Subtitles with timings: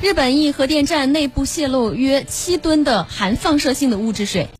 [0.00, 4.48] 日本一核电站内部泄漏约七吨的含放射性的物质水。